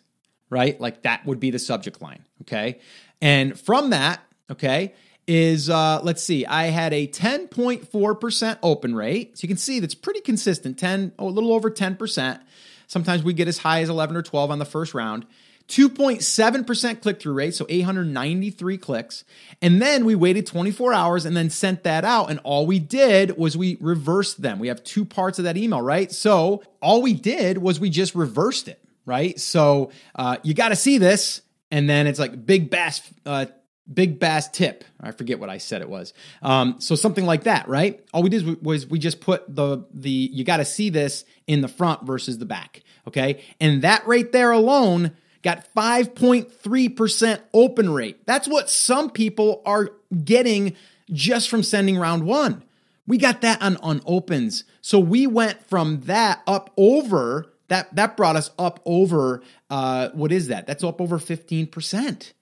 [0.50, 0.80] right?
[0.80, 2.24] Like that would be the subject line.
[2.42, 2.80] Okay,
[3.20, 4.94] and from that, okay,
[5.26, 9.36] is uh, let's see, I had a 10.4% open rate.
[9.36, 12.40] So you can see that's pretty consistent, 10, oh, a little over 10%.
[12.86, 15.26] Sometimes we get as high as 11 or 12 on the first round.
[15.68, 19.24] 2.7% click through rate, so 893 clicks.
[19.60, 22.30] And then we waited 24 hours and then sent that out.
[22.30, 24.58] And all we did was we reversed them.
[24.58, 26.10] We have two parts of that email, right?
[26.10, 29.38] So all we did was we just reversed it, right?
[29.38, 31.42] So uh, you got to see this.
[31.70, 33.46] And then it's like big bass, uh,
[33.92, 34.84] big bass tip.
[35.00, 36.12] I forget what I said it was.
[36.42, 38.04] Um, so something like that, right?
[38.12, 41.60] All we did was we just put the the you got to see this in
[41.60, 43.42] the front versus the back, okay?
[43.60, 48.26] And that right there alone got 5.3% open rate.
[48.26, 49.90] That's what some people are
[50.24, 50.74] getting
[51.10, 52.64] just from sending round one.
[53.06, 54.64] We got that on, on opens.
[54.80, 60.32] So we went from that up over that that brought us up over uh, what
[60.32, 60.66] is that?
[60.66, 62.32] That's up over 15%,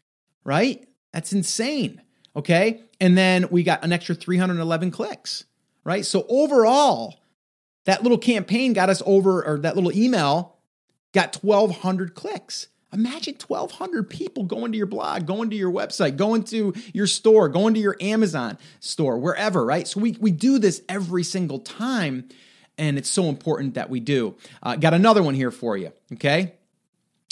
[0.44, 0.86] right?
[1.12, 2.00] That's insane.
[2.34, 2.80] Okay.
[3.00, 5.44] And then we got an extra 311 clicks,
[5.84, 6.04] right?
[6.04, 7.20] So overall,
[7.84, 10.56] that little campaign got us over, or that little email
[11.12, 12.68] got 1,200 clicks.
[12.92, 17.48] Imagine 1,200 people going to your blog, going to your website, going to your store,
[17.48, 19.86] going to your Amazon store, wherever, right?
[19.88, 22.28] So we, we do this every single time,
[22.78, 24.34] and it's so important that we do.
[24.62, 26.54] Uh, got another one here for you, okay?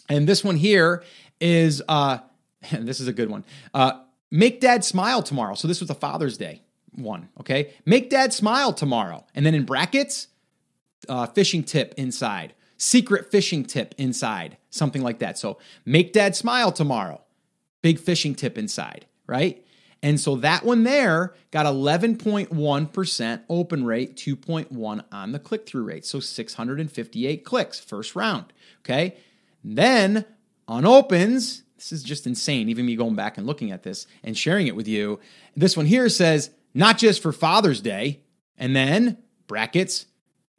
[0.08, 1.02] And this one here
[1.40, 2.18] is, uh,
[2.72, 3.44] this is a good one.
[3.72, 5.54] Uh, make dad smile tomorrow.
[5.54, 7.72] So this was a Father's Day one, okay?
[7.84, 9.24] Make dad smile tomorrow.
[9.34, 10.28] And then in brackets,
[11.08, 12.54] uh, fishing tip inside
[12.84, 15.38] secret fishing tip inside, something like that.
[15.38, 17.22] So make dad smile tomorrow.
[17.82, 19.64] Big fishing tip inside, right?
[20.04, 26.04] And so that one there got 11.1% open rate, 2.1 on the click through rate.
[26.04, 28.52] So 658 clicks first round.
[28.80, 29.16] Okay.
[29.64, 30.26] Then
[30.68, 32.68] on opens, this is just insane.
[32.68, 35.20] Even me going back and looking at this and sharing it with you.
[35.56, 38.20] This one here says, not just for Father's Day,
[38.58, 40.06] and then brackets,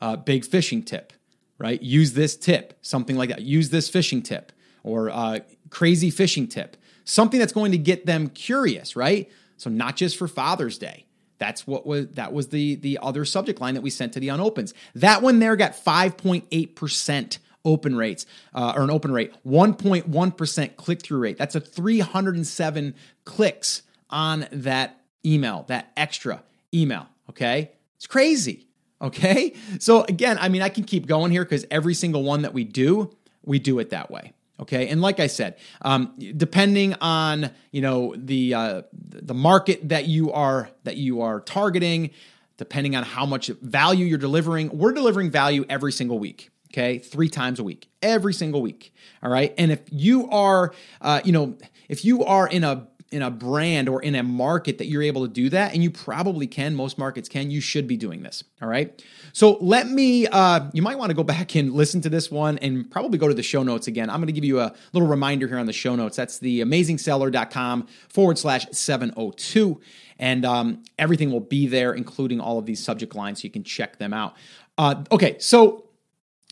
[0.01, 1.13] uh, big fishing tip
[1.57, 1.81] right?
[1.81, 3.41] Use this tip, something like that.
[3.41, 4.51] Use this fishing tip
[4.83, 9.31] or uh, crazy fishing tip, something that's going to get them curious, right?
[9.57, 11.05] So not just for Father's Day.
[11.37, 14.29] That's what was that was the the other subject line that we sent to the
[14.29, 14.73] unopens.
[14.95, 20.77] That one there got 5.8 percent open rates uh, or an open rate, 1.1 percent
[20.77, 21.37] click through rate.
[21.37, 26.41] That's a 307 clicks on that email, that extra
[26.73, 27.07] email.
[27.29, 28.67] Okay, it's crazy.
[29.01, 29.53] Okay.
[29.79, 32.63] So again, I mean, I can keep going here because every single one that we
[32.63, 34.31] do, we do it that way.
[34.59, 40.07] Okay, and like I said, um, depending on you know the uh, the market that
[40.07, 42.11] you are that you are targeting,
[42.57, 46.51] depending on how much value you're delivering, we're delivering value every single week.
[46.73, 48.93] Okay, three times a week, every single week.
[49.21, 51.57] All right, and if you are, uh, you know,
[51.89, 55.25] if you are in a in a brand or in a market that you're able
[55.25, 58.43] to do that, and you probably can, most markets can, you should be doing this.
[58.61, 59.03] All right.
[59.31, 62.57] So let me, uh, you might want to go back and listen to this one
[62.59, 64.09] and probably go to the show notes again.
[64.09, 66.17] I'm going to give you a little reminder here on the show notes.
[66.17, 69.79] That's the amazingseller.com forward slash 702.
[70.17, 73.63] And um, everything will be there, including all of these subject lines, so you can
[73.63, 74.35] check them out.
[74.77, 75.37] Uh, okay.
[75.39, 75.84] So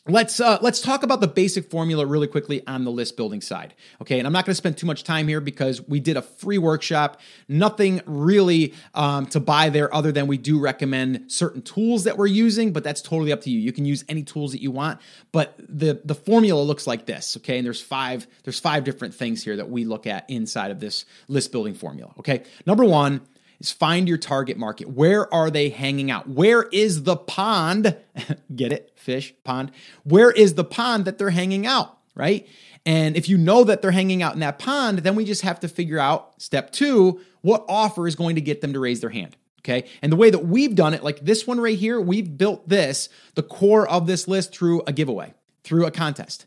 [0.05, 3.73] Let's uh, let's talk about the basic formula really quickly on the list building side.
[4.01, 6.21] Okay, and I'm not going to spend too much time here because we did a
[6.21, 7.21] free workshop.
[7.47, 12.27] Nothing really um, to buy there other than we do recommend certain tools that we're
[12.27, 13.57] using, but that's totally up to you.
[13.59, 14.99] You can use any tools that you want,
[15.31, 17.37] but the the formula looks like this.
[17.37, 20.81] Okay, and there's five there's five different things here that we look at inside of
[20.81, 22.13] this list building formula.
[22.19, 23.21] Okay, number one
[23.59, 24.89] is find your target market.
[24.89, 26.27] Where are they hanging out?
[26.27, 27.95] Where is the pond?
[28.55, 28.91] Get it?
[28.95, 29.71] Fish, pond.
[30.03, 32.47] Where is the pond that they're hanging out, right?
[32.85, 35.59] And if you know that they're hanging out in that pond, then we just have
[35.61, 39.09] to figure out step two what offer is going to get them to raise their
[39.09, 39.37] hand.
[39.61, 39.87] Okay.
[40.01, 43.07] And the way that we've done it, like this one right here, we've built this,
[43.35, 46.45] the core of this list through a giveaway, through a contest.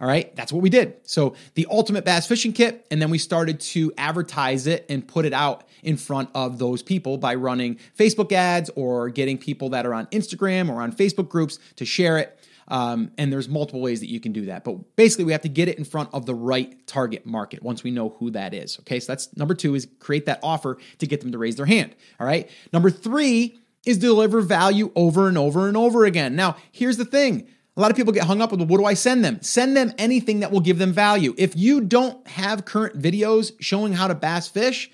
[0.00, 0.96] All right, that's what we did.
[1.04, 5.24] So the ultimate bass fishing kit, and then we started to advertise it and put
[5.24, 9.86] it out in front of those people by running Facebook ads or getting people that
[9.86, 12.38] are on Instagram or on Facebook groups to share it.
[12.68, 14.64] Um, and there's multiple ways that you can do that.
[14.64, 17.84] But basically, we have to get it in front of the right target market once
[17.84, 18.78] we know who that is.
[18.80, 21.66] Okay, so that's number two is create that offer to get them to raise their
[21.66, 21.94] hand.
[22.18, 22.50] All right.
[22.72, 26.34] Number three is deliver value over and over and over again.
[26.34, 28.94] Now, here's the thing a lot of people get hung up with what do I
[28.94, 29.38] send them?
[29.42, 31.34] Send them anything that will give them value.
[31.36, 34.90] If you don't have current videos showing how to bass fish,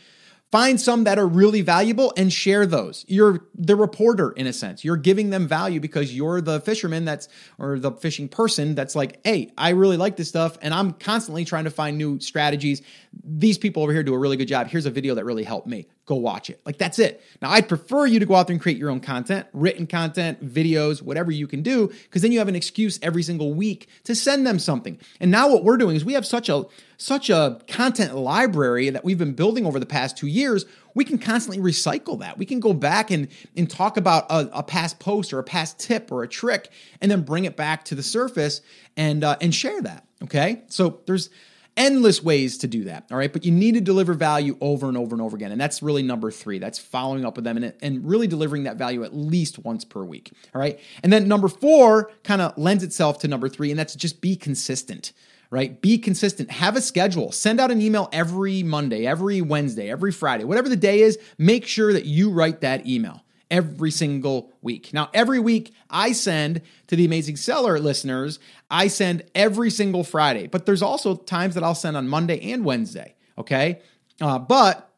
[0.50, 3.04] find some that are really valuable and share those.
[3.08, 4.84] You're the reporter in a sense.
[4.84, 9.20] You're giving them value because you're the fisherman that's or the fishing person that's like,
[9.24, 12.82] "Hey, I really like this stuff and I'm constantly trying to find new strategies.
[13.24, 14.66] These people over here do a really good job.
[14.66, 16.60] Here's a video that really helped me." Go watch it.
[16.66, 17.22] Like that's it.
[17.40, 20.44] Now I'd prefer you to go out there and create your own content, written content,
[20.44, 24.14] videos, whatever you can do, because then you have an excuse every single week to
[24.14, 24.98] send them something.
[25.20, 26.64] And now what we're doing is we have such a
[26.96, 30.64] such a content library that we've been building over the past two years.
[30.94, 32.36] We can constantly recycle that.
[32.36, 35.78] We can go back and, and talk about a, a past post or a past
[35.78, 36.70] tip or a trick,
[37.00, 38.60] and then bring it back to the surface
[38.96, 40.04] and uh, and share that.
[40.22, 41.30] Okay, so there's
[41.76, 43.06] endless ways to do that.
[43.10, 43.32] All right.
[43.32, 45.52] But you need to deliver value over and over and over again.
[45.52, 46.58] And that's really number three.
[46.58, 50.04] That's following up with them and, and really delivering that value at least once per
[50.04, 50.32] week.
[50.54, 50.78] All right.
[51.02, 54.36] And then number four kind of lends itself to number three, and that's just be
[54.36, 55.12] consistent
[55.50, 55.82] right?
[55.82, 56.50] Be consistent.
[56.50, 57.30] Have a schedule.
[57.30, 61.18] Send out an email every Monday, every Wednesday, every Friday, whatever the day is.
[61.36, 63.22] Make sure that you write that email
[63.52, 64.92] every single week.
[64.92, 68.40] Now, every week I send to the Amazing Seller listeners,
[68.70, 72.64] I send every single Friday, but there's also times that I'll send on Monday and
[72.64, 73.80] Wednesday, okay?
[74.20, 74.90] Uh, but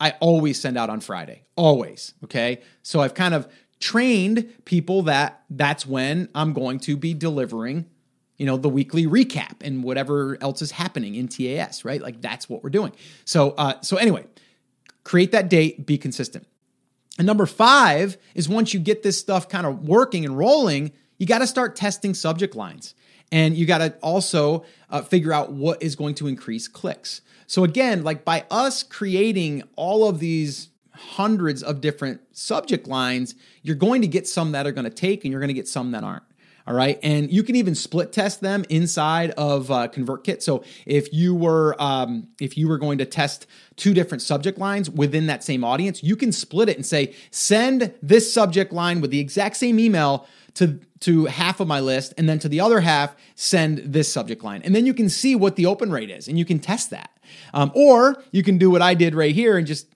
[0.00, 2.62] I always send out on Friday, always, okay?
[2.82, 3.46] So I've kind of
[3.78, 7.86] trained people that that's when I'm going to be delivering
[8.38, 12.00] you know the weekly recap and whatever else is happening in TAS, right?
[12.00, 12.92] Like that's what we're doing.
[13.24, 14.26] So uh, so anyway,
[15.02, 16.46] create that date, be consistent.
[17.18, 21.26] And number five is once you get this stuff kind of working and rolling, you
[21.26, 22.94] got to start testing subject lines.
[23.30, 27.20] And you got to also uh, figure out what is going to increase clicks.
[27.46, 33.76] So, again, like by us creating all of these hundreds of different subject lines, you're
[33.76, 35.90] going to get some that are going to take and you're going to get some
[35.90, 36.22] that aren't.
[36.68, 36.98] All right.
[37.02, 40.42] And you can even split test them inside of uh, ConvertKit.
[40.42, 43.46] So if you were um, if you were going to test
[43.76, 47.94] two different subject lines within that same audience, you can split it and say, send
[48.02, 52.28] this subject line with the exact same email to to half of my list and
[52.28, 55.54] then to the other half send this subject line and then you can see what
[55.54, 57.10] the open rate is and you can test that
[57.54, 59.86] um, or you can do what i did right here and just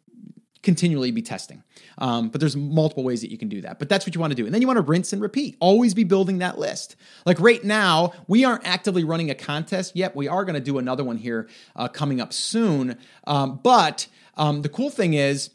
[0.63, 1.63] continually be testing.
[1.99, 3.79] Um, but there's multiple ways that you can do that.
[3.79, 4.45] But that's what you want to do.
[4.47, 5.57] And then you want to rinse and repeat.
[5.61, 6.97] Always be building that list.
[7.27, 10.15] Like right now, we aren't actively running a contest yet.
[10.15, 12.97] We are going to do another one here uh, coming up soon.
[13.27, 14.07] Um, but
[14.37, 15.51] um, the cool thing is,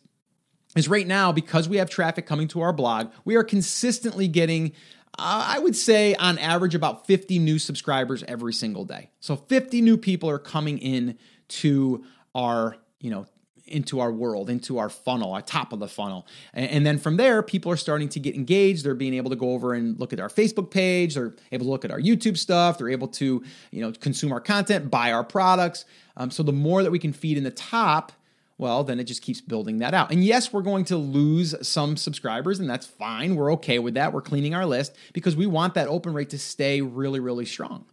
[0.75, 4.73] is right now because we have traffic coming to our blog, we are consistently getting.
[5.17, 9.09] Uh, I would say on average about 50 new subscribers every single day.
[9.19, 12.03] So 50 new people are coming in to
[12.35, 13.25] our, you know,
[13.67, 16.27] into our world, into our funnel, our top of the funnel.
[16.53, 18.83] And, and, then from there, people are starting to get engaged.
[18.85, 21.15] They're being able to go over and look at our Facebook page.
[21.15, 22.77] They're able to look at our YouTube stuff.
[22.77, 25.85] They're able to, you know, consume our content, buy our products.
[26.15, 28.11] Um, so the more that we can feed in the top,
[28.57, 30.11] well, then it just keeps building that out.
[30.11, 33.35] And yes, we're going to lose some subscribers, and that's fine.
[33.35, 34.13] We're okay with that.
[34.13, 37.85] We're cleaning our list because we want that open rate to stay really, really strong.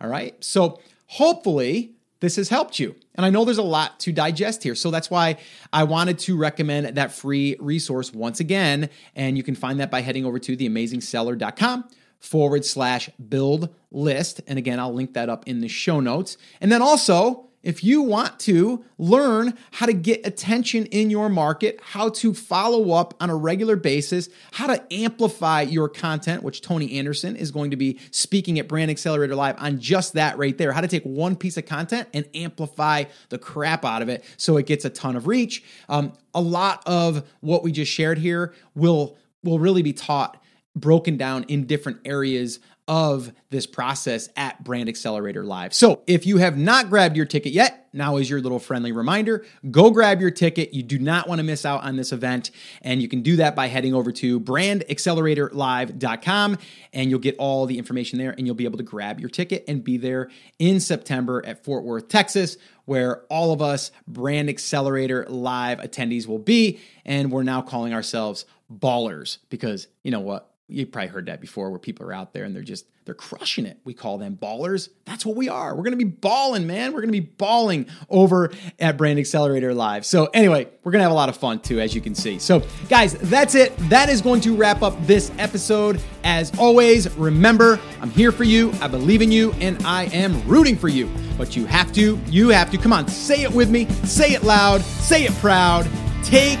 [0.00, 0.42] All right.
[0.42, 2.94] So hopefully, this has helped you.
[3.16, 4.76] And I know there's a lot to digest here.
[4.76, 5.38] So that's why
[5.72, 8.90] I wanted to recommend that free resource once again.
[9.16, 11.88] And you can find that by heading over to theamazingseller.com
[12.20, 14.40] forward slash build list.
[14.46, 16.36] And again, I'll link that up in the show notes.
[16.60, 21.80] And then also, if you want to learn how to get attention in your market,
[21.82, 26.98] how to follow up on a regular basis, how to amplify your content, which Tony
[26.98, 30.72] Anderson is going to be speaking at Brand Accelerator Live on just that right there,
[30.72, 34.56] how to take one piece of content and amplify the crap out of it so
[34.56, 35.62] it gets a ton of reach.
[35.88, 40.42] Um, a lot of what we just shared here will will really be taught
[40.74, 45.72] broken down in different areas of this process at Brand Accelerator Live.
[45.72, 49.44] So, if you have not grabbed your ticket yet, now is your little friendly reminder.
[49.70, 50.74] Go grab your ticket.
[50.74, 52.50] You do not want to miss out on this event.
[52.80, 56.58] And you can do that by heading over to brandacceleratorlive.com
[56.92, 59.64] and you'll get all the information there and you'll be able to grab your ticket
[59.68, 62.56] and be there in September at Fort Worth, Texas,
[62.86, 66.80] where all of us Brand Accelerator Live attendees will be.
[67.04, 70.51] And we're now calling ourselves ballers because you know what?
[70.68, 73.66] You probably heard that before where people are out there and they're just they're crushing
[73.66, 73.78] it.
[73.84, 74.88] We call them ballers.
[75.06, 75.74] That's what we are.
[75.74, 76.92] We're gonna be balling man.
[76.92, 80.06] We're gonna be balling over at brand accelerator live.
[80.06, 82.38] So anyway we're gonna have a lot of fun too as you can see.
[82.38, 83.76] So guys that's it.
[83.88, 86.00] That is going to wrap up this episode.
[86.24, 88.72] As always remember i'm here for you.
[88.80, 91.10] I believe in you and i am rooting for you.
[91.36, 93.86] But you have to you have to come on say it with me.
[94.04, 94.80] Say it loud.
[94.80, 95.88] Say it proud.
[96.22, 96.60] Take